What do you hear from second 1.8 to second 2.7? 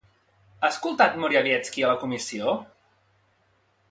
a la Comissió?